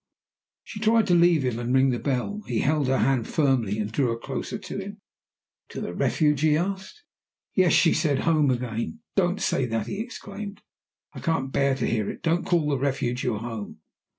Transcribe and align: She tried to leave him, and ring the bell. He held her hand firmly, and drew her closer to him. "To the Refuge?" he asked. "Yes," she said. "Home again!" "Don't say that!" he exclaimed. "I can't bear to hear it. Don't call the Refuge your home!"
She 0.63 0.79
tried 0.79 1.05
to 1.05 1.13
leave 1.13 1.45
him, 1.45 1.59
and 1.59 1.75
ring 1.75 1.91
the 1.91 1.99
bell. 1.99 2.41
He 2.47 2.61
held 2.61 2.87
her 2.87 2.97
hand 2.97 3.27
firmly, 3.27 3.77
and 3.77 3.91
drew 3.91 4.07
her 4.07 4.17
closer 4.17 4.57
to 4.57 4.77
him. 4.79 4.99
"To 5.69 5.79
the 5.79 5.93
Refuge?" 5.93 6.41
he 6.41 6.57
asked. 6.57 7.03
"Yes," 7.53 7.73
she 7.73 7.93
said. 7.93 8.21
"Home 8.21 8.49
again!" 8.49 9.01
"Don't 9.15 9.39
say 9.39 9.67
that!" 9.67 9.85
he 9.85 9.99
exclaimed. 9.99 10.63
"I 11.13 11.19
can't 11.19 11.51
bear 11.51 11.75
to 11.75 11.85
hear 11.85 12.09
it. 12.09 12.23
Don't 12.23 12.47
call 12.47 12.67
the 12.67 12.79
Refuge 12.79 13.23
your 13.23 13.41
home!" 13.41 13.81